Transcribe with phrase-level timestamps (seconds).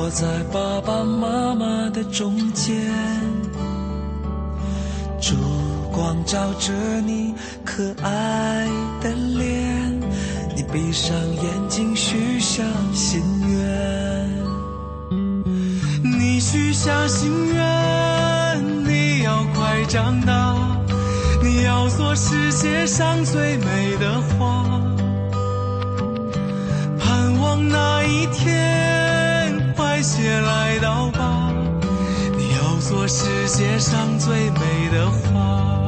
[0.00, 2.74] 坐在爸爸妈妈的中间
[5.20, 5.36] 烛
[5.92, 7.34] 光照着你
[7.66, 8.66] 可爱
[9.02, 10.00] 的脸
[10.56, 14.28] 你闭上眼睛许下心愿
[16.18, 20.56] 你许下心愿你要快长大
[21.42, 24.64] 你要做世界上最美的花
[26.98, 28.89] 盼望那一天
[30.10, 31.52] 些来到吧，
[32.36, 35.79] 你要做世界上最美的花。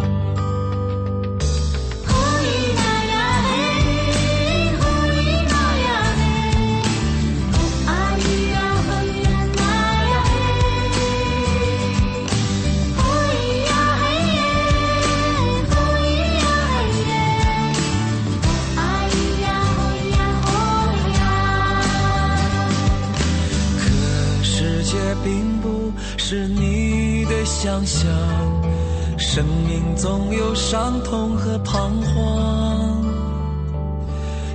[30.03, 33.05] 总有伤痛和彷徨。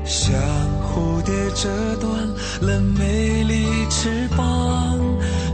[0.03, 0.35] 像
[0.83, 1.69] 蝴蝶折
[2.01, 2.11] 断
[2.59, 4.99] 了美丽翅膀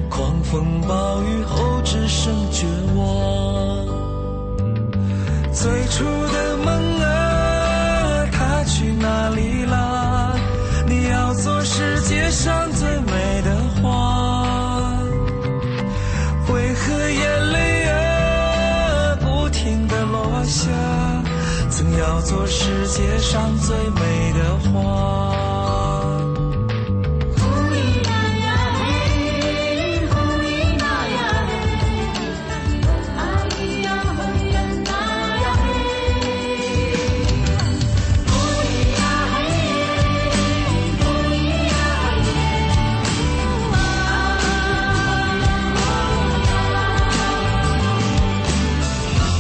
[0.10, 3.86] 狂风暴雨后只剩绝望。
[5.52, 6.04] 最初
[22.96, 24.72] 街上最美的花，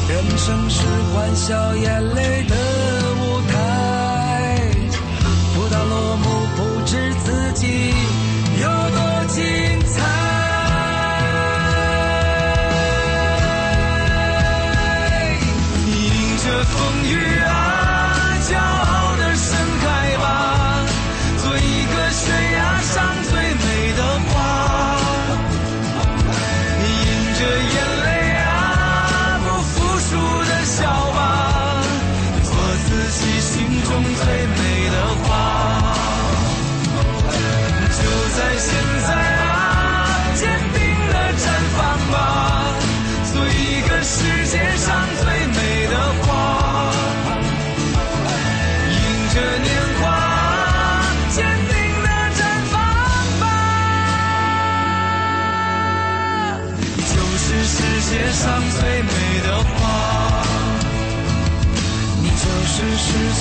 [0.09, 2.92] 人生是欢笑眼泪的。
[5.93, 7.93] 落幕，不知自己
[8.59, 9.37] 有多寂
[9.69, 9.72] 寞。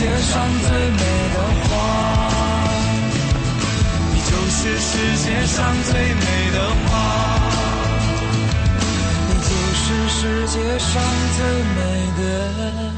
[0.03, 1.71] 界上最美的花
[4.13, 4.91] 你就是世
[5.25, 6.91] 界上最美的花
[9.29, 11.01] 你就是世界上
[11.37, 11.45] 最
[11.77, 11.81] 美
[12.19, 12.92] 的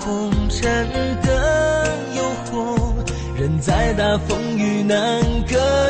[0.00, 0.88] 红尘
[1.22, 5.89] 的诱惑人再大风雨难隔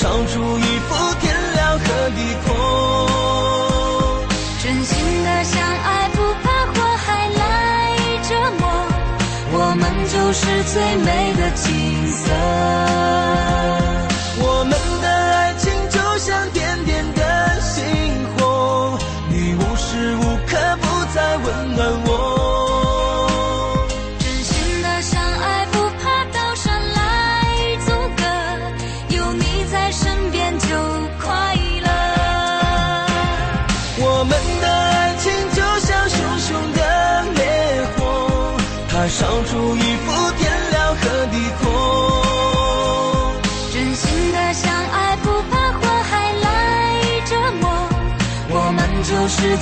[0.00, 2.48] 烧出一幅天辽和地阔。
[4.62, 7.40] 真心的相爱，不怕火海来
[8.22, 8.30] 折
[8.60, 8.62] 磨，
[9.50, 10.40] 我们就是
[10.72, 11.66] 最美的景
[12.12, 12.30] 色。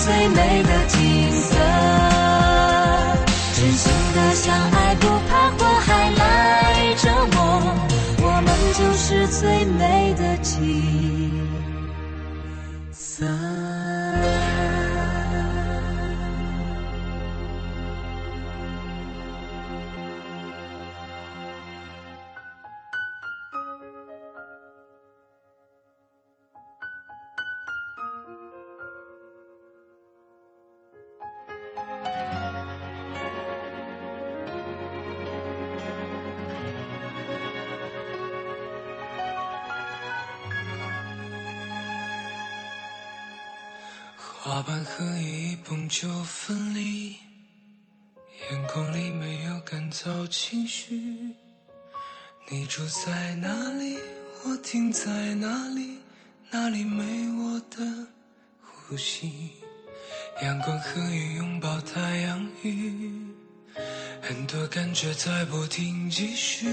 [0.06, 1.56] 最美的景色。
[3.56, 7.74] 真心的相爱，不怕火海来折磨，
[8.22, 11.05] 我们就是最美的景
[46.26, 47.16] 分离？
[48.50, 51.34] 眼眶里没有干燥情绪。
[52.50, 53.98] 你住在哪里？
[54.44, 55.98] 我停在哪里？
[56.50, 57.02] 哪里没
[57.38, 58.06] 我的
[58.60, 59.50] 呼吸？
[60.42, 63.10] 阳光可以拥抱太阳雨，
[64.20, 66.68] 很多感觉在不停继续。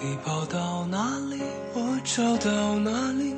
[0.00, 1.40] 你跑到哪里，
[1.74, 3.34] 我找到哪里，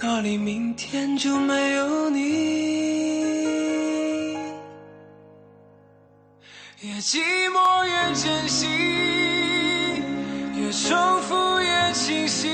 [0.00, 3.25] 哪里明天就没有你。
[6.86, 7.18] 越寂
[7.50, 8.68] 寞越珍惜，
[10.54, 12.46] 越重复越清晰，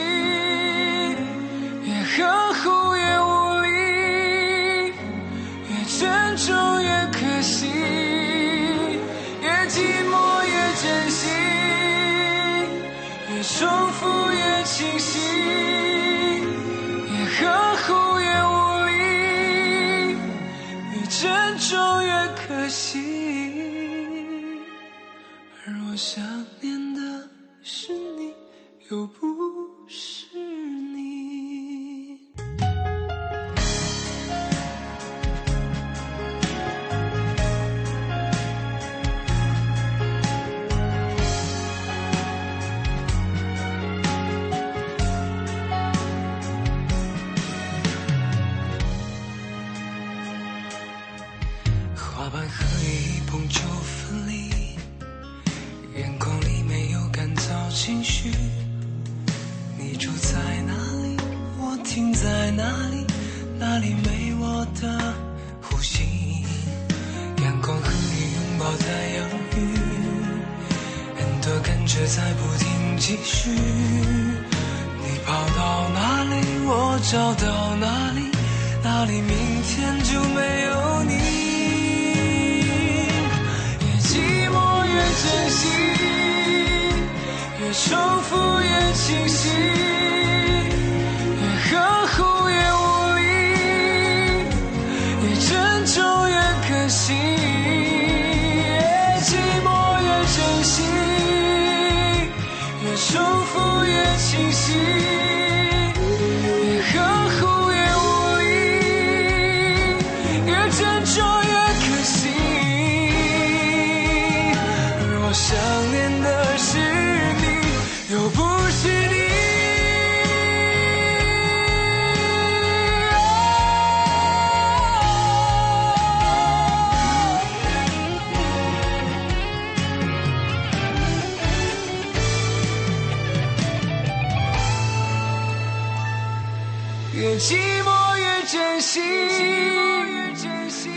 [1.84, 3.68] 越呵护越无力，
[5.68, 7.68] 越珍重越可惜，
[9.42, 11.28] 越寂寞越珍惜，
[13.28, 15.20] 越重复越清晰，
[17.06, 18.50] 越呵护越无
[18.86, 20.16] 力，
[20.90, 21.20] 越珍
[21.58, 22.10] 重越
[22.48, 23.11] 可惜。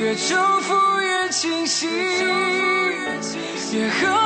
[0.06, 1.88] 越重复越清晰，
[3.74, 4.25] 越呵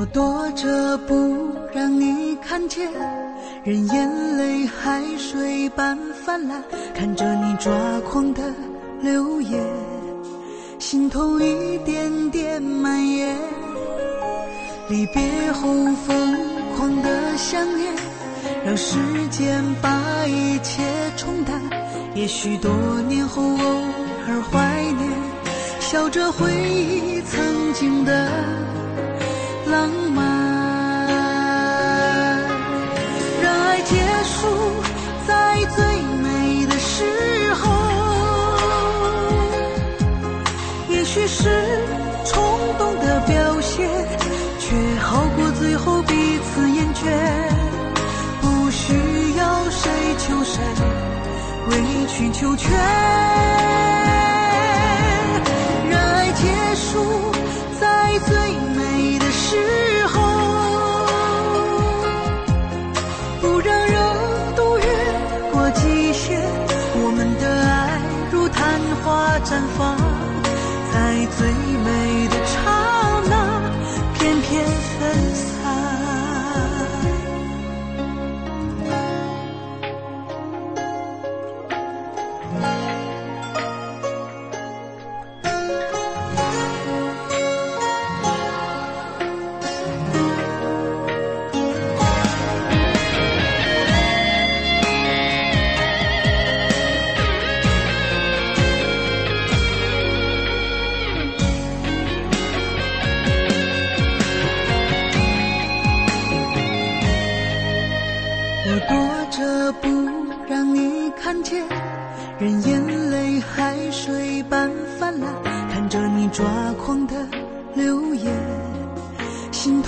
[0.00, 1.14] 我躲着不
[1.74, 2.90] 让你看见，
[3.62, 6.62] 任眼泪海水般泛滥，
[6.94, 7.70] 看着你抓
[8.10, 8.42] 狂的
[9.02, 9.62] 流言，
[10.78, 13.36] 心头一点点蔓延。
[14.88, 15.68] 离别后
[16.06, 16.34] 疯
[16.74, 17.92] 狂的想念，
[18.64, 18.96] 让时
[19.30, 20.82] 间把一切
[21.14, 21.60] 冲淡。
[22.14, 22.72] 也许多
[23.06, 23.58] 年后偶
[24.26, 25.10] 尔怀念，
[25.78, 28.79] 笑着回忆曾经的。
[29.70, 30.26] 浪漫，
[33.40, 34.48] 让爱结束
[35.26, 35.84] 在最
[36.22, 37.04] 美的时
[37.54, 37.62] 候。
[40.88, 41.48] 也许是
[42.24, 42.42] 冲
[42.78, 43.88] 动的表现，
[44.58, 47.06] 却好过最后彼此厌倦。
[48.40, 48.92] 不需
[49.36, 50.60] 要谁求谁，
[51.70, 52.70] 委曲求全。
[55.88, 56.42] 让爱结
[56.74, 57.29] 束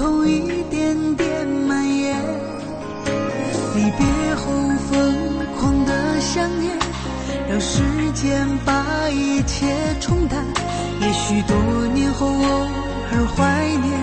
[0.02, 2.20] 头一点点蔓延。
[3.76, 4.50] 离别后
[4.90, 5.14] 疯
[5.56, 6.76] 狂的想念，
[7.48, 7.82] 让时
[8.12, 9.64] 间把一切
[10.00, 10.44] 冲淡。
[11.00, 11.56] 也许多
[11.94, 12.66] 年后偶
[13.12, 13.96] 尔怀念，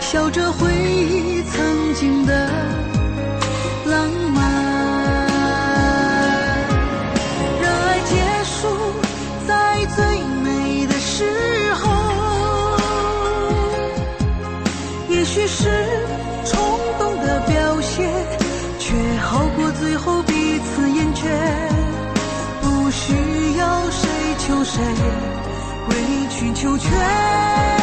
[0.00, 2.50] 笑着回忆曾经的。
[3.86, 4.10] 浪
[15.38, 15.70] 许是
[16.44, 16.58] 冲
[16.98, 18.10] 动的表现，
[18.78, 21.28] 却好过最后彼此厌倦。
[22.60, 23.14] 不需
[23.56, 24.82] 要谁求谁，
[25.90, 25.94] 委
[26.28, 27.77] 曲求全。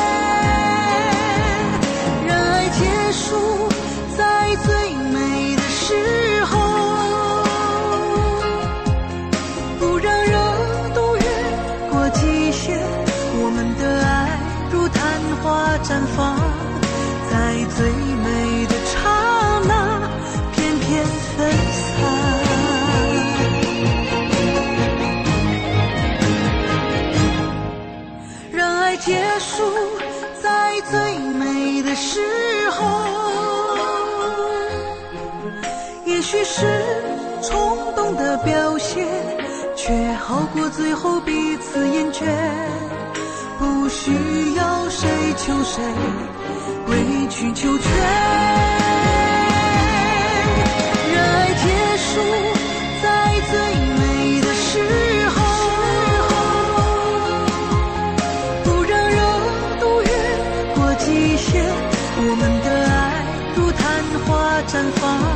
[31.95, 32.19] 时
[32.71, 32.85] 候，
[36.05, 36.65] 也许是
[37.41, 39.07] 冲动的表现，
[39.75, 42.25] 却好过最后彼此厌倦。
[43.57, 44.11] 不需
[44.55, 45.81] 要谁求谁，
[46.87, 48.84] 委曲求全。
[64.75, 65.34] 绽放，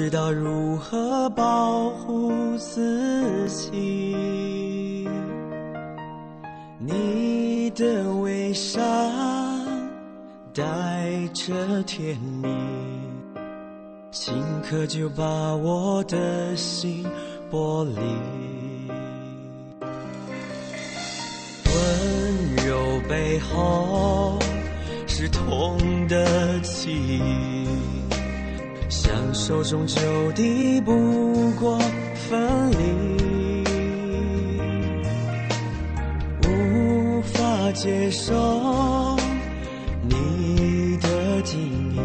[0.00, 4.14] 知道如何保护自己。
[6.78, 8.80] 你的微笑
[10.54, 10.62] 带
[11.34, 12.46] 着甜蜜，
[14.12, 15.24] 顷刻就把
[15.56, 17.04] 我的心
[17.50, 17.96] 剥离。
[21.66, 24.38] 温柔背后
[25.08, 27.66] 是痛的记忆，
[28.88, 30.00] 相守终究
[30.32, 31.78] 抵不过
[32.14, 33.64] 分离，
[36.48, 38.34] 无法接受
[40.02, 41.60] 你的定
[41.94, 42.00] 义，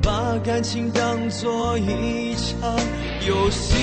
[0.00, 2.78] 把感情当作一场
[3.26, 3.74] 游戏。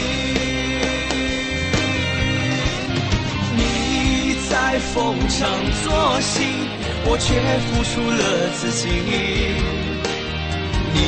[3.53, 5.49] 你在逢场
[5.83, 6.45] 作戏，
[7.05, 9.76] 我却付出了自己。
[10.97, 11.01] 你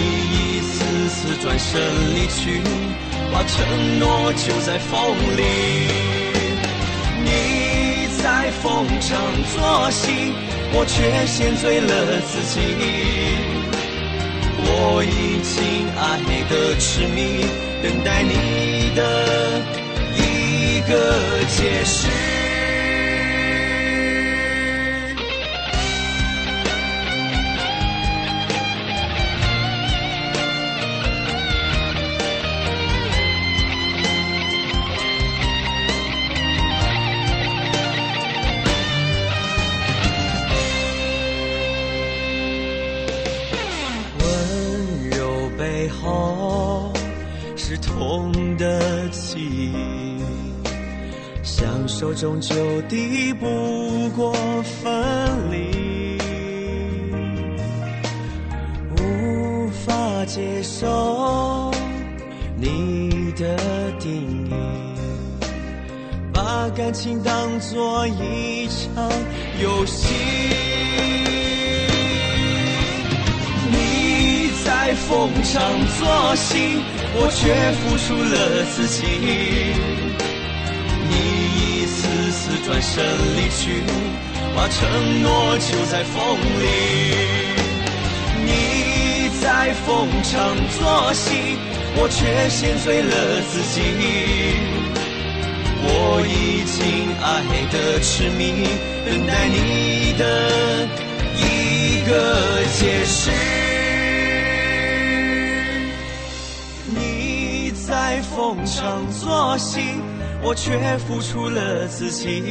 [0.58, 0.70] 一次
[1.10, 1.82] 次转身
[2.14, 2.62] 离去，
[3.34, 4.94] 把承诺丢在风
[5.36, 5.44] 里。
[7.24, 7.28] 你
[8.22, 9.10] 在逢场
[9.52, 10.32] 作戏，
[10.74, 12.60] 我却陷醉了自己。
[14.62, 15.58] 我已经
[15.98, 16.00] 爱
[16.50, 17.18] 得痴迷，
[17.82, 19.00] 等待你的
[20.16, 20.94] 一个
[21.48, 22.39] 解释。
[47.70, 50.18] 是痛的记忆，
[51.44, 52.56] 享受终究
[52.90, 54.92] 抵不过分
[55.52, 56.18] 离，
[58.98, 61.72] 无法接受
[62.58, 63.56] 你的
[64.00, 64.54] 定义。
[66.34, 69.08] 把感情当作一场
[69.62, 70.08] 游戏。
[73.72, 75.62] 你在逢场
[76.00, 76.82] 作戏，
[77.16, 78.98] 我却付出了自己。
[81.10, 81.14] 你
[81.56, 83.04] 一次次转身
[83.36, 83.82] 离去，
[84.56, 86.16] 把承诺丢在风
[86.60, 86.64] 里。
[88.46, 90.80] 你在逢场作
[91.14, 91.58] 戏，
[91.96, 93.82] 我却陷醉了自己。
[95.82, 96.78] 我已经
[97.22, 97.28] 爱
[97.72, 98.68] 得痴迷，
[99.06, 100.22] 等待你的
[101.36, 103.59] 一个解释。
[108.40, 109.82] 逢场作戏，
[110.42, 112.42] 我却付出了自己。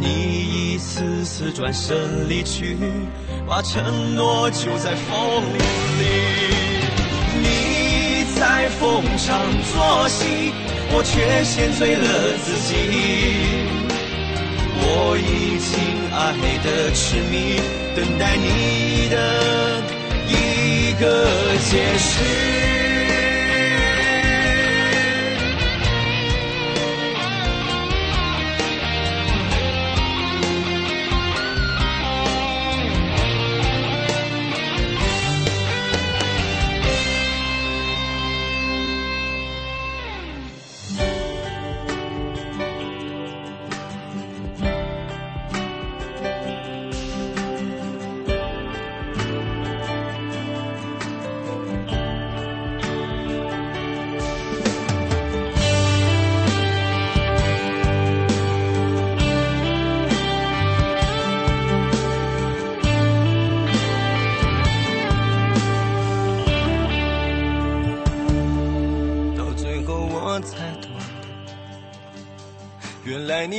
[0.00, 2.76] 你一次次转身离去，
[3.46, 5.62] 把承诺丢在风里。
[7.40, 9.38] 你在逢场
[9.70, 10.50] 作戏，
[10.90, 12.74] 我却先醉了自己。
[14.82, 15.78] 我已经
[16.10, 17.60] 爱的痴迷，
[17.94, 19.80] 等待你的
[20.26, 22.79] 一个解释。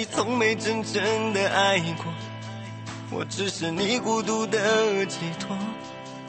[0.02, 2.12] 你从没真正的爱过，
[3.12, 5.56] 我只是你孤独的寄托。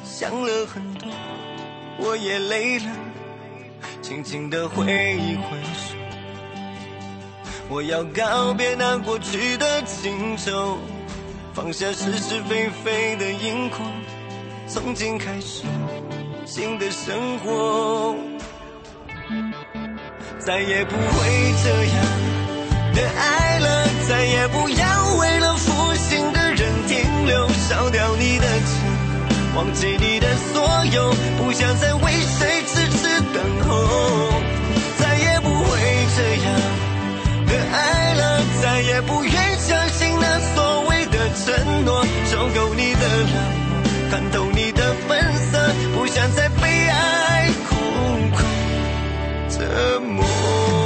[0.04, 1.11] 想了很多，
[1.96, 2.90] 我也累了，
[4.02, 4.85] 轻轻的挥
[5.16, 5.96] 一挥手。
[7.70, 10.76] 我要告别那过去的情愁，
[11.54, 13.78] 放下是是非非的因果，
[14.68, 15.62] 从今开始
[16.44, 18.14] 新的生活。
[20.38, 22.32] 再也不会这样
[22.94, 28.81] 的爱了，再也不要为了负心的人停留，烧掉你的情，
[29.57, 33.70] 忘记你的所有，不想再为谁痴痴等候。
[34.98, 36.46] 再也不会这样
[37.46, 45.18] 的爱了，再也不愿相信那所谓的承诺，受够你的冷漠，看透你的本
[45.50, 47.74] 色，不想再被爱苦
[48.37, 48.38] 苦。
[49.48, 50.82] 折磨。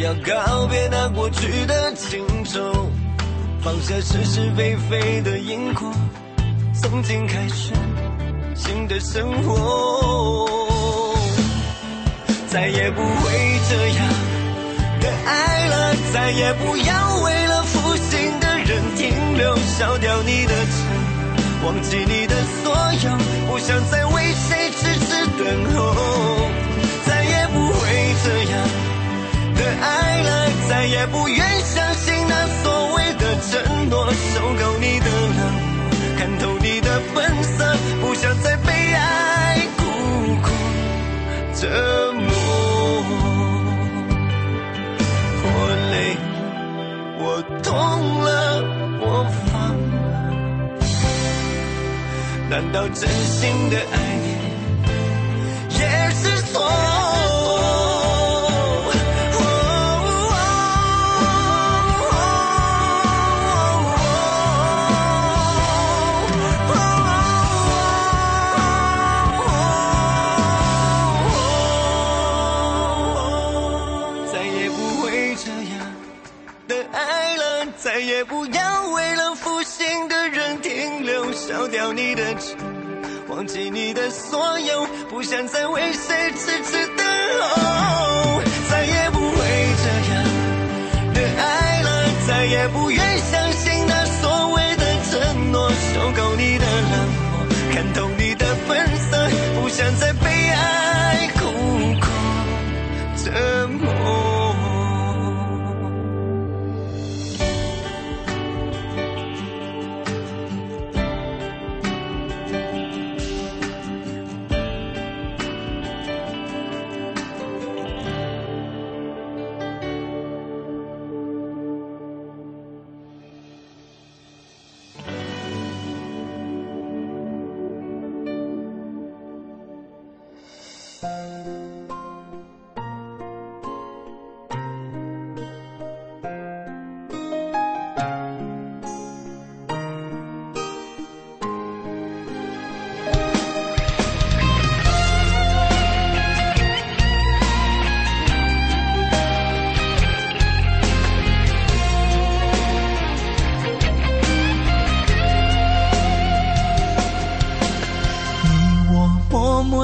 [0.00, 2.90] 要告别那过去的情愁，
[3.62, 5.90] 放下是是非非的因果。
[6.74, 7.72] 从今开始
[8.54, 10.48] 新的生活，
[12.48, 14.08] 再也不会这样
[15.00, 23.18] 的爱了，再也不要为了负心的人停留，烧掉你的城，忘记你的所有，
[23.50, 25.94] 不想再为谁痴痴等候，
[27.06, 28.68] 再也不会这样
[29.56, 30.28] 的爱了，
[30.68, 35.90] 再也不愿相信那所谓的承诺，受够你的冷漠。
[36.18, 39.82] 看透你的本色，不想再被爱苦
[40.42, 40.48] 苦
[41.54, 41.66] 折
[42.12, 42.24] 磨。
[45.42, 45.48] 我
[45.90, 45.94] 累，
[47.18, 47.24] 我
[47.62, 47.72] 痛
[48.22, 48.28] 了，
[49.00, 49.04] 我
[49.46, 49.52] 放
[49.92, 50.04] 了。
[52.48, 54.26] 难道真心的爱你
[55.78, 55.80] 也
[56.14, 56.54] 是错？
[83.46, 87.06] 忘记你的所有，不想再为谁痴痴等
[87.42, 88.15] 候。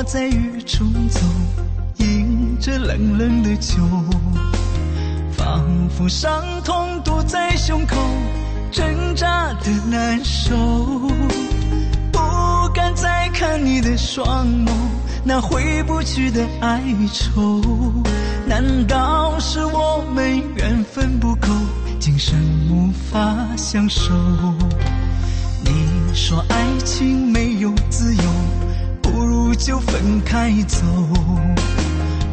[0.04, 1.20] 在雨中走，
[1.98, 3.80] 迎着冷冷的秋，
[5.36, 7.96] 仿佛伤痛堵在胸口，
[8.72, 10.56] 挣扎的难受。
[12.10, 12.18] 不
[12.74, 14.70] 敢再看你的双眸，
[15.24, 17.62] 那回不去的哀愁。
[18.44, 21.46] 难道是我们缘分不够，
[22.00, 22.36] 今生
[22.68, 23.22] 无法
[23.56, 24.12] 相守？
[25.64, 25.70] 你
[26.12, 28.22] 说爱情没有自由，
[29.54, 30.78] 就分开走。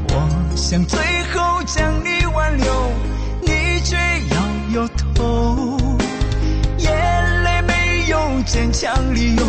[0.09, 0.99] 我想最
[1.33, 2.91] 后将你挽留，
[3.41, 5.77] 你却摇摇头。
[6.77, 9.43] 眼泪没有坚强理由，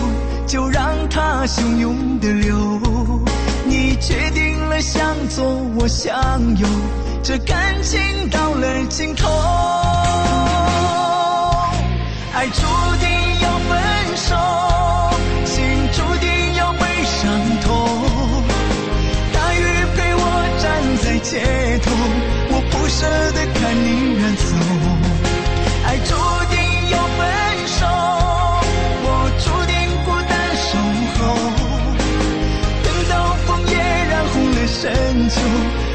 [0.47, 2.81] 就让它汹涌的流。
[3.65, 5.45] 你决定了向左，
[5.79, 6.15] 我向
[6.57, 6.67] 右，
[7.23, 9.29] 这感情到了尽头。
[12.33, 12.63] 爱注
[12.99, 13.09] 定
[13.43, 13.79] 要分
[14.17, 14.35] 手，
[15.45, 17.31] 心注定要被伤
[21.23, 21.91] 街头，
[22.51, 24.43] 我不舍得看你远走。
[25.85, 26.09] 爱注
[26.51, 26.57] 定
[26.91, 27.19] 要分
[27.67, 27.87] 手，
[29.05, 29.73] 我注定
[30.05, 30.69] 孤单守
[31.19, 31.21] 候。
[32.83, 33.13] 等到
[33.47, 35.37] 枫叶染红了深秋，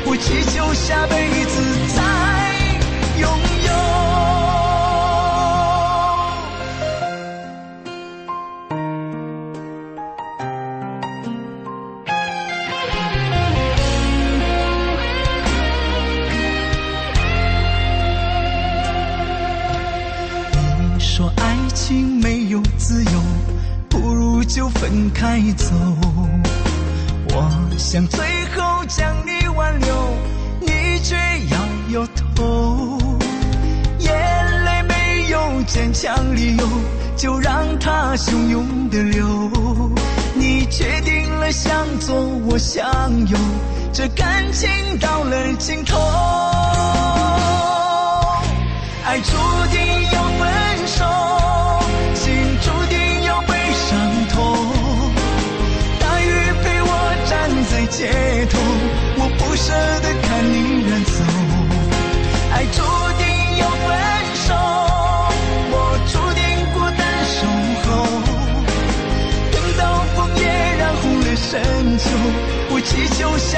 [0.06, 1.14] 我祈求下辈
[1.46, 1.54] 子
[24.76, 25.74] 分开走。
[27.30, 28.20] 我想最
[28.56, 30.18] 后将你挽留，
[30.62, 31.16] 你却
[31.52, 32.98] 摇摇头。
[34.00, 34.14] 眼
[34.64, 36.68] 泪没有坚强理由，
[37.18, 39.52] 就让它汹涌的流。
[40.34, 42.16] 你决定了向左，
[42.48, 42.86] 我向
[43.28, 43.38] 右，
[43.92, 44.70] 这感情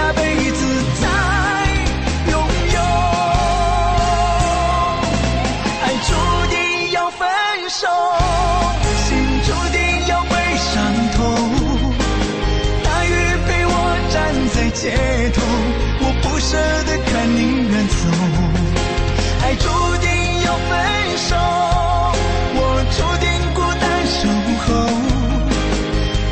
[0.07, 0.65] 下辈子
[1.01, 1.05] 再
[2.31, 2.79] 拥有
[5.83, 6.09] 爱注
[6.49, 7.27] 定要分
[7.67, 7.87] 手
[9.03, 10.71] 心注定要被伤
[11.11, 11.17] 透
[12.85, 13.07] 大雨
[13.47, 13.73] 陪我
[14.13, 14.15] 站
[14.53, 14.95] 在街
[15.35, 15.41] 头
[15.99, 17.99] 我不舍得看你远走
[19.43, 19.67] 爱注
[19.97, 20.07] 定
[20.45, 20.71] 要分
[21.17, 21.35] 手
[22.55, 22.59] 我
[22.95, 24.19] 注定孤单守
[24.63, 24.67] 候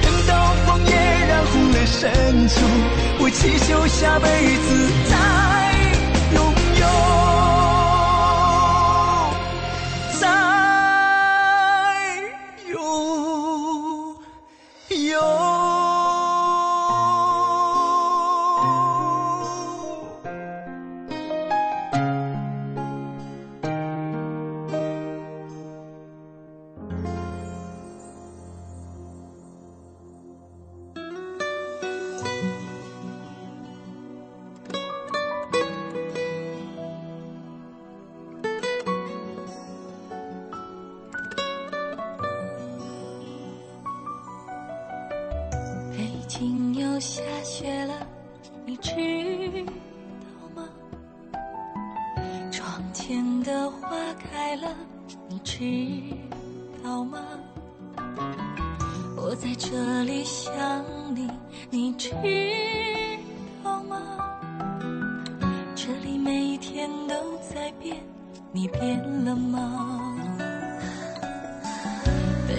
[0.02, 0.32] 等到
[0.66, 0.92] 枫叶
[1.28, 3.05] 染红了深秋。
[3.38, 5.15] 祈求下辈子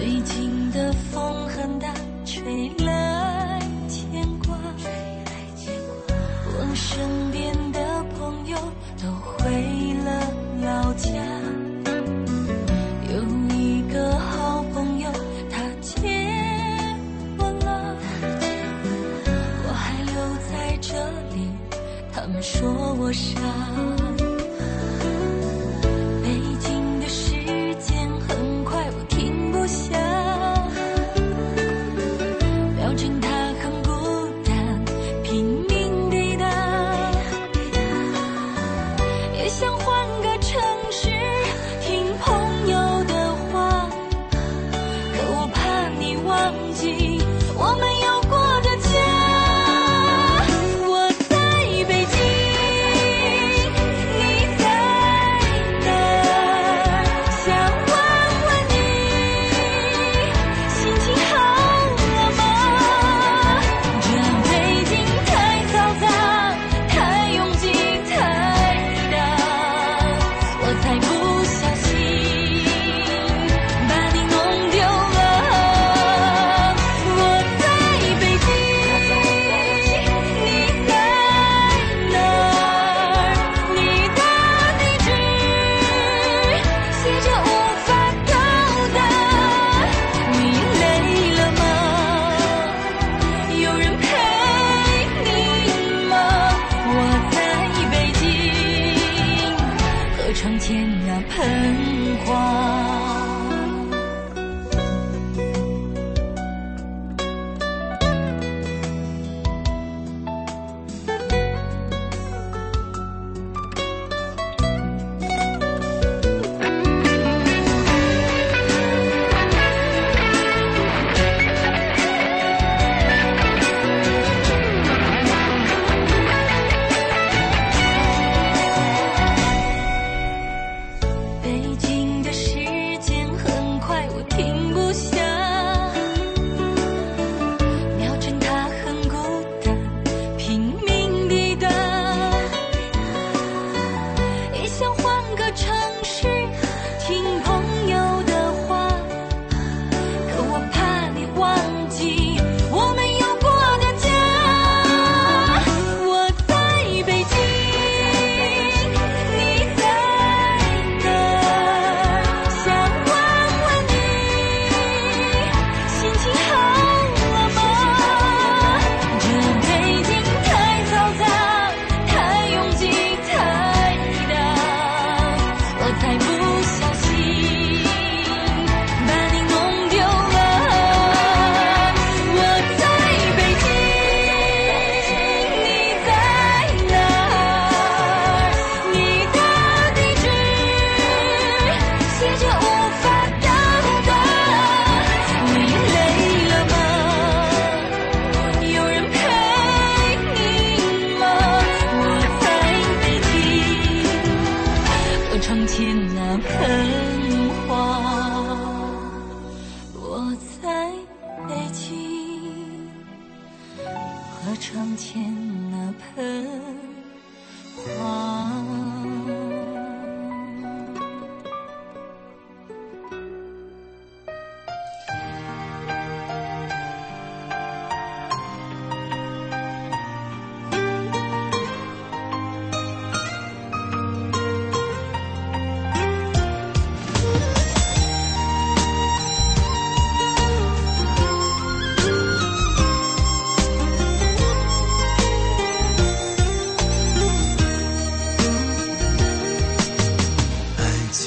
[0.07, 1.96] 北京的风很大，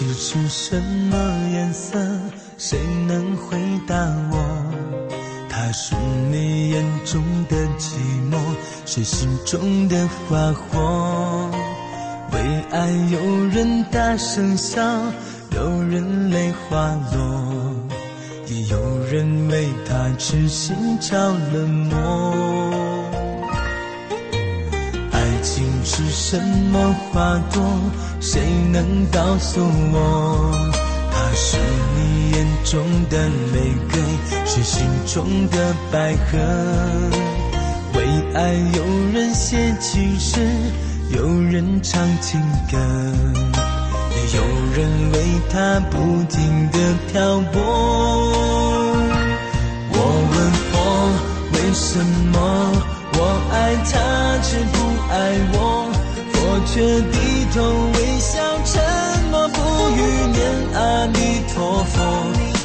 [0.00, 1.16] 爱情是什么
[1.52, 1.98] 颜色？
[2.56, 3.94] 谁能回答
[4.32, 4.64] 我？
[5.46, 5.94] 它是
[6.30, 7.98] 你眼中的寂
[8.32, 8.38] 寞，
[8.86, 11.50] 是心中的花火。
[12.32, 14.80] 为爱有人大声笑，
[15.50, 17.74] 有人泪滑落，
[18.46, 22.60] 也有人为他痴心着了魔。
[25.84, 26.38] 是什
[26.72, 27.62] 么花朵？
[28.20, 28.40] 谁
[28.72, 29.60] 能告诉
[29.92, 30.54] 我？
[31.12, 31.56] 它是
[31.96, 34.00] 你眼中的玫瑰，
[34.44, 36.38] 是心中的百合。
[37.94, 37.98] 为
[38.35, 40.40] 爱，有人写情诗，
[41.10, 42.78] 有人唱情歌，
[44.10, 44.42] 也有
[44.76, 45.16] 人为
[45.52, 46.78] 它不停的
[47.12, 47.60] 漂泊。
[49.92, 49.96] 我
[50.31, 50.35] 问
[50.70, 50.74] 佛，
[51.54, 51.98] 为什
[52.33, 52.37] 么
[53.23, 53.92] 我爱他
[54.40, 54.75] 却不
[55.12, 55.14] 爱
[55.52, 55.58] 我？
[56.33, 56.73] 佛却
[57.12, 57.14] 低
[57.52, 57.60] 头
[57.92, 58.33] 微笑，
[58.64, 58.81] 沉
[59.31, 59.56] 默不
[59.94, 59.98] 语
[60.33, 60.40] 念
[60.73, 61.14] 阿弥
[61.52, 61.94] 陀佛。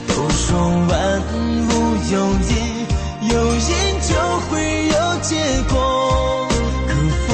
[0.08, 0.48] 都说
[0.88, 0.94] 万
[1.68, 1.70] 物
[2.10, 2.16] 有
[2.48, 2.52] 因，
[3.28, 4.10] 有因就
[4.48, 4.54] 会
[4.88, 5.36] 有结
[5.70, 5.76] 果，
[6.88, 6.90] 可
[7.26, 7.28] 付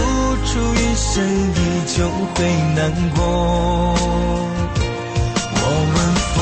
[0.47, 1.57] 出一生依
[1.95, 2.37] 旧会
[2.75, 2.79] 难
[3.15, 3.19] 过。
[5.53, 5.63] 我
[5.93, 5.95] 问
[6.33, 6.35] 佛，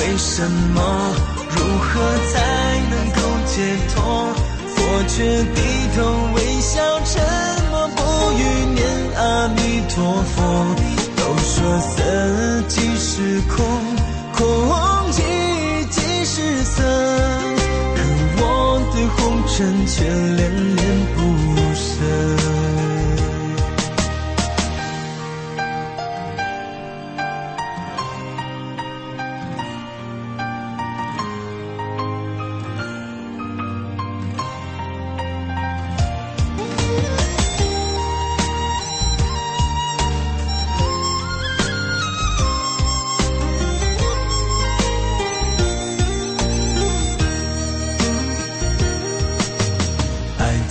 [0.18, 0.76] 什么？
[1.54, 1.86] 如何
[2.32, 2.34] 才
[2.90, 3.54] 能够解
[3.94, 4.01] 脱？
[5.08, 5.60] 却低
[5.96, 6.02] 头
[6.34, 7.22] 微笑，沉
[7.70, 8.42] 默不语
[8.74, 8.80] 念
[9.16, 10.36] 阿弥陀佛。
[11.16, 12.02] 都说色
[12.68, 13.64] 即是空，
[14.34, 15.22] 空即
[15.90, 16.82] 即是色，
[17.94, 17.98] 可
[18.38, 18.42] 我
[18.92, 20.80] 对红尘却恋恋
[21.14, 21.18] 不
[21.74, 22.61] 舍。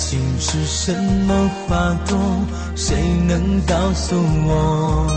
[0.01, 0.91] 情是什
[1.27, 2.17] 么花朵？
[2.75, 2.97] 谁
[3.27, 4.15] 能告诉
[4.47, 5.07] 我？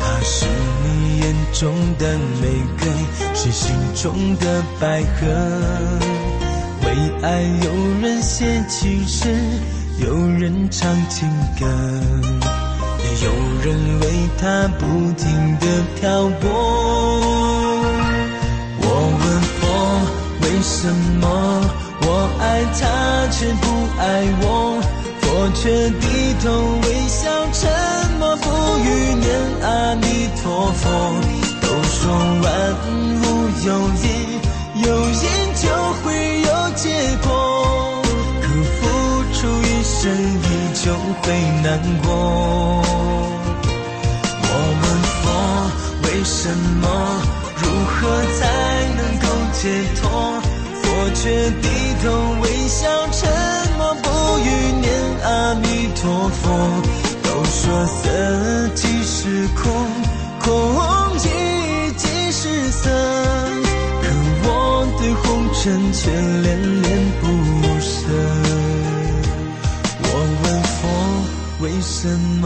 [0.00, 0.44] 它是
[0.82, 2.88] 你眼中的玫瑰，
[3.32, 5.26] 是心中的百合。
[6.82, 6.86] 为
[7.22, 7.70] 爱，有
[8.02, 9.32] 人写情诗，
[10.04, 11.28] 有人唱情
[11.58, 11.64] 歌，
[13.04, 13.30] 也有
[13.62, 14.04] 人为
[14.36, 15.66] 它不停的
[16.00, 16.50] 漂泊。
[18.80, 18.86] 我
[19.20, 19.22] 问
[19.60, 19.62] 佛，
[20.42, 21.24] 为什么
[22.06, 22.42] 我爱
[22.78, 22.82] 他
[23.30, 23.64] 却不
[23.98, 24.02] 爱
[24.42, 24.44] 我？
[25.20, 25.24] 佛
[25.54, 25.62] 却
[26.00, 26.02] 低
[26.42, 26.44] 头
[26.82, 27.60] 微笑，沉
[28.18, 28.44] 默不
[28.78, 29.24] 语念
[29.62, 30.04] 阿弥
[30.42, 30.82] 陀佛。
[31.60, 31.94] 都说
[32.42, 32.46] 万
[33.20, 33.24] 物
[33.64, 33.68] 有
[34.02, 34.04] 因，
[34.84, 35.24] 有因
[35.56, 35.64] 就
[36.02, 36.04] 会
[36.42, 36.84] 有结
[37.22, 37.26] 果，
[38.42, 38.44] 可
[38.76, 38.78] 付
[39.32, 40.44] 出一生依
[40.74, 40.84] 旧
[41.22, 41.24] 会
[41.62, 41.66] 难
[42.02, 42.06] 过。
[44.42, 44.48] 我
[44.82, 44.84] 问
[45.22, 45.24] 佛，
[46.04, 46.36] 为什
[46.82, 46.84] 么？
[47.56, 47.92] 如何
[48.38, 48.40] 才
[48.96, 49.24] 能够
[49.54, 49.62] 解
[50.00, 50.02] 脱？
[51.06, 51.68] 我却低
[52.02, 52.08] 头
[52.40, 53.28] 微笑，沉
[53.76, 54.48] 默不语
[54.80, 54.88] 念
[55.22, 56.00] 阿弥陀
[56.30, 56.42] 佛。
[57.22, 58.08] 都说色
[58.74, 59.62] 即是空，
[60.40, 60.48] 空
[61.18, 61.28] 即
[61.98, 62.88] 即是色，
[64.00, 64.08] 可
[64.44, 64.48] 我
[64.98, 66.88] 对红尘却恋恋
[67.20, 67.22] 不
[67.82, 68.08] 舍。
[70.00, 70.08] 我
[70.42, 70.80] 问佛，
[71.60, 72.08] 为什
[72.40, 72.42] 么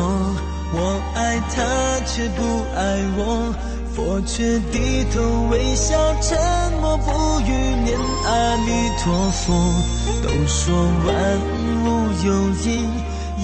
[0.73, 1.55] 我爱他
[2.07, 2.43] 却不
[2.75, 2.83] 爱
[3.17, 3.55] 我？
[4.01, 5.21] 我却低头
[5.51, 6.39] 微笑，沉
[6.81, 7.51] 默不语
[7.85, 9.53] 念阿弥陀佛。
[10.23, 10.73] 都说
[11.05, 11.13] 万
[11.85, 11.87] 物
[12.25, 12.31] 有
[12.65, 12.89] 因，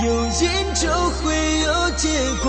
[0.04, 0.06] 有
[0.40, 0.42] 因
[0.74, 1.22] 就会
[1.60, 2.08] 有结
[2.42, 2.46] 果，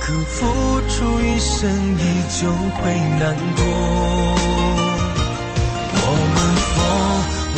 [0.00, 0.46] 可付
[0.88, 1.68] 出一生
[1.98, 2.00] 依
[2.40, 2.82] 旧会
[3.18, 3.22] 难
[3.56, 3.60] 过。
[5.96, 6.02] 我
[6.34, 6.36] 问
[6.70, 6.76] 佛，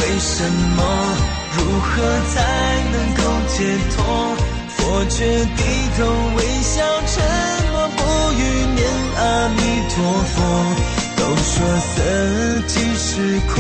[0.01, 0.32] 为什
[0.76, 0.80] 么？
[1.57, 1.87] 如何
[2.32, 2.34] 才
[2.93, 3.57] 能够解
[3.95, 3.97] 脱？
[4.76, 5.18] 佛却
[5.57, 5.59] 低
[5.97, 6.01] 头
[6.37, 6.74] 微笑，
[7.07, 7.14] 沉
[7.65, 7.65] 默
[9.16, 9.58] 阿弥
[9.90, 9.96] 陀
[10.34, 10.36] 佛。
[11.18, 11.92] 都说色
[12.68, 13.54] 即是空，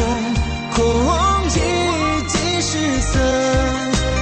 [0.74, 0.78] 空
[1.48, 1.58] 即
[2.28, 3.18] 即是色，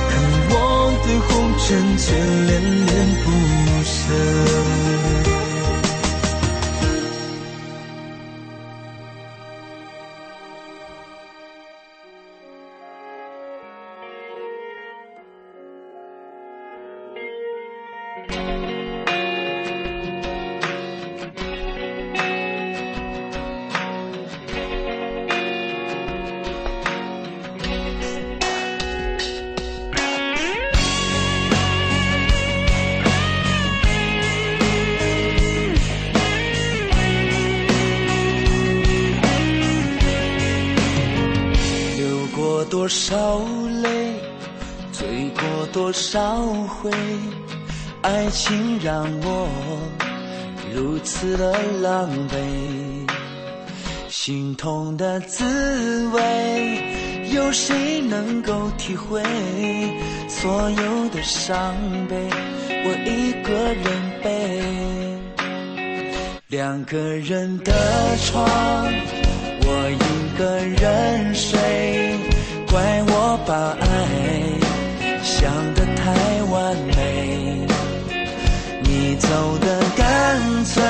[0.08, 0.12] 可
[0.50, 0.56] 我
[1.04, 1.28] 对红
[1.58, 1.66] 尘
[1.98, 2.06] 却
[2.46, 2.52] 恋
[2.86, 2.90] 恋
[3.24, 3.26] 不
[48.84, 49.48] 让我
[50.74, 52.36] 如此的狼狈。
[54.10, 55.42] 心痛的滋
[56.08, 56.82] 味，
[57.32, 59.22] 有谁能够体会？
[60.28, 61.74] 所有的伤
[62.10, 62.28] 悲，
[62.68, 63.86] 我一个人
[64.22, 64.60] 背。
[66.48, 67.72] 两个人的
[68.18, 68.44] 床，
[69.62, 71.58] 我一个人睡，
[72.70, 73.86] 怪我把爱
[75.22, 76.12] 想得太
[76.52, 77.66] 完美。
[79.16, 80.82] 走的干脆，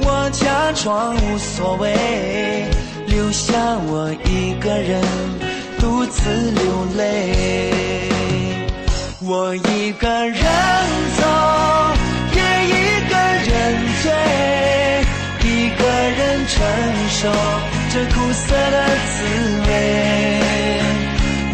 [0.00, 2.66] 我假装无所谓，
[3.06, 3.54] 留下
[3.86, 5.00] 我一个人
[5.80, 8.10] 独自流泪。
[9.26, 10.36] 我一个人
[11.16, 11.24] 走，
[12.34, 12.72] 也一
[13.08, 13.52] 个人
[14.02, 14.04] 醉，
[15.40, 16.54] 一个人承
[17.08, 17.20] 受
[17.90, 18.76] 这苦涩的
[19.08, 19.14] 滋
[19.66, 19.70] 味。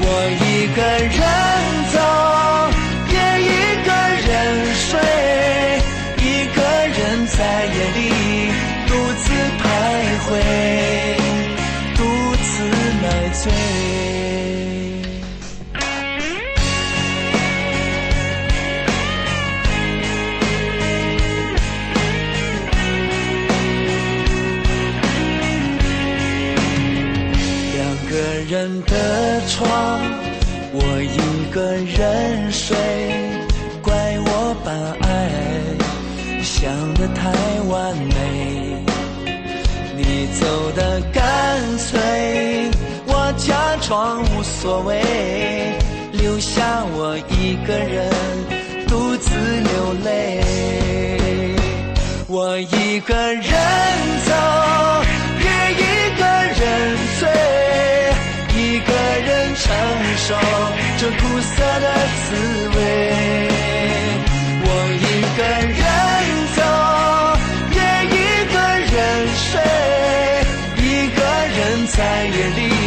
[0.03, 0.05] 我
[0.43, 0.45] 一
[0.75, 1.21] 个人
[1.93, 1.95] 走，
[7.53, 7.99] 在夜里
[8.87, 9.25] 独自
[9.59, 9.63] 徘
[10.23, 10.29] 徊，
[11.97, 12.01] 独
[12.45, 12.49] 自
[13.03, 13.43] 买醉。
[27.75, 28.13] 两个
[28.49, 28.93] 人的
[29.49, 29.67] 床，
[30.73, 31.19] 我一
[31.53, 32.77] 个人睡，
[33.83, 33.91] 怪
[34.21, 34.71] 我把
[35.05, 35.11] 爱
[36.61, 37.33] 想得太
[37.71, 38.85] 完美。
[39.97, 41.25] 你走的干
[41.79, 41.99] 脆，
[43.07, 45.01] 我假装无所谓，
[46.13, 48.11] 留下我一个人
[48.87, 50.45] 独自流泪。
[52.29, 53.43] 我一个人
[54.27, 54.35] 走，
[55.41, 55.83] 也一
[56.19, 56.23] 个
[56.61, 56.63] 人
[57.19, 57.27] 醉，
[58.55, 58.93] 一个
[59.25, 59.65] 人承
[60.29, 60.29] 受
[60.99, 61.87] 这苦涩的
[62.21, 62.29] 滋
[62.77, 62.79] 味。
[64.63, 64.69] 我
[65.01, 65.03] 一
[65.39, 65.80] 个人
[72.01, 72.80] 在夜里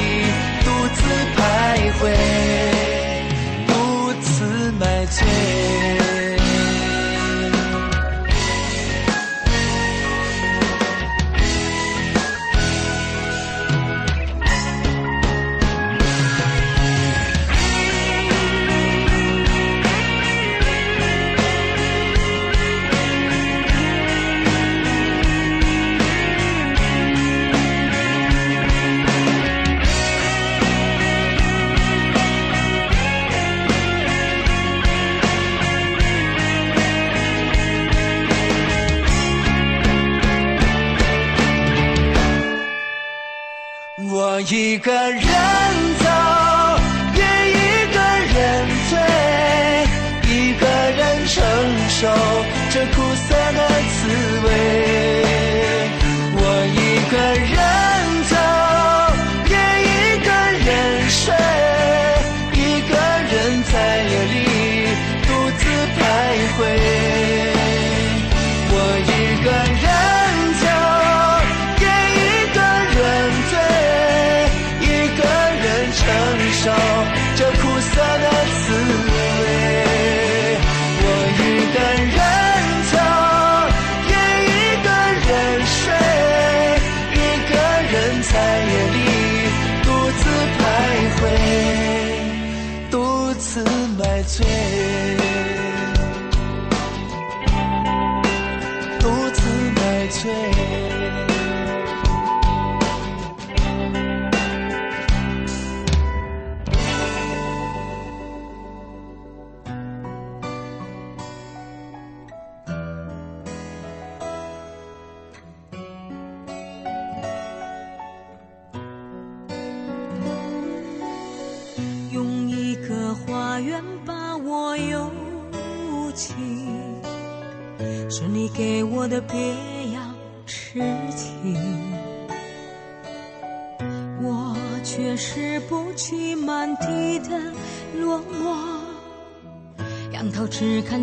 [44.73, 45.22] 一个人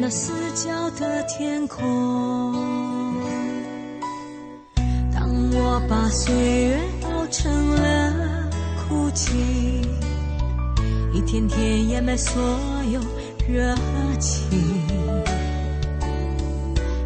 [0.03, 1.85] 那四角的天空。
[5.13, 9.83] 当我把岁月熬成了哭泣
[11.13, 12.43] 一天天掩埋所
[12.91, 13.01] 有
[13.47, 13.77] 热
[14.19, 14.49] 情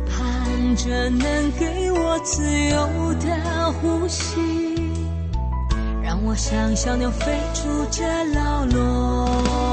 [0.09, 4.41] 盼着能给我自由的呼吸
[6.01, 9.64] 让我像小鸟飞出这牢笼。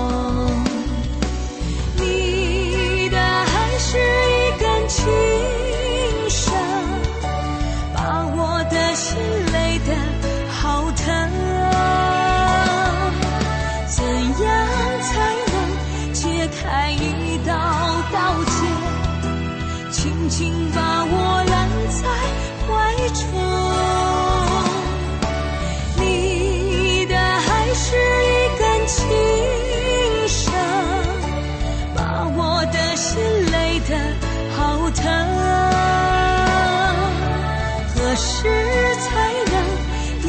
[38.96, 39.10] 才
[39.52, 39.56] 能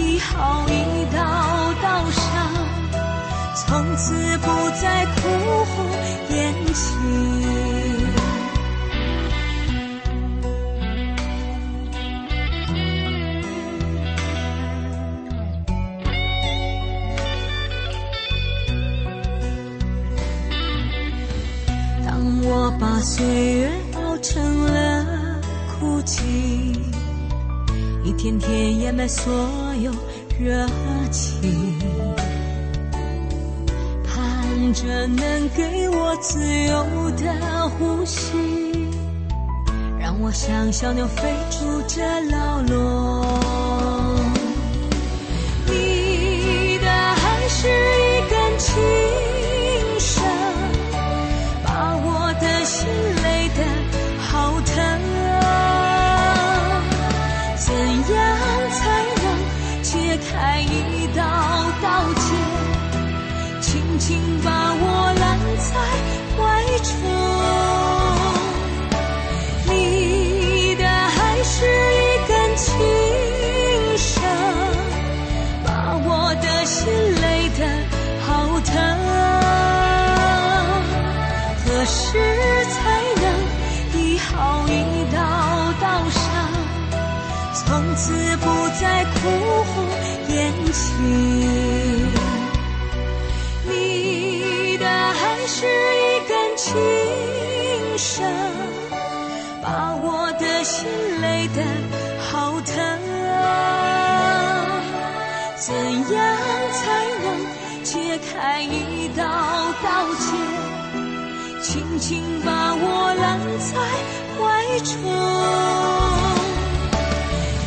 [0.00, 0.70] 医好一
[1.14, 1.20] 道
[1.82, 2.22] 道伤，
[3.54, 4.46] 从此不
[4.80, 5.20] 再哭
[5.64, 5.74] 红
[6.30, 6.80] 眼睛。
[22.04, 22.10] 当
[22.44, 25.06] 我把岁月熬成了
[25.78, 26.51] 枯井。
[28.04, 29.32] 一天天掩埋所
[29.80, 29.92] 有
[30.40, 30.66] 热
[31.10, 31.78] 情
[34.04, 38.88] 盼着能给我自由的呼吸
[40.00, 43.21] 让我像小鸟飞出这牢笼
[114.80, 114.96] 愁，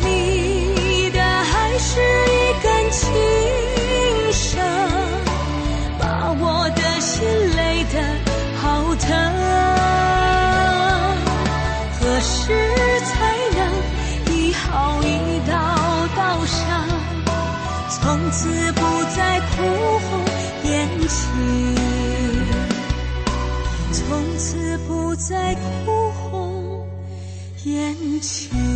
[0.02, 3.02] 你的爱是一根情
[4.32, 4.60] 伤，
[5.98, 6.04] 把
[6.38, 7.24] 我的心
[7.56, 7.94] 累得
[8.60, 9.06] 好疼。
[11.98, 12.34] 何时
[13.04, 13.10] 才
[13.56, 13.58] 能
[14.34, 15.06] 医好一
[15.48, 15.54] 道
[16.16, 16.64] 道伤？
[17.88, 18.80] 从此不
[19.14, 19.46] 再哭
[20.08, 20.10] 红
[20.64, 21.14] 眼睛，
[23.92, 25.55] 从此不再。
[27.66, 28.75] 眼前。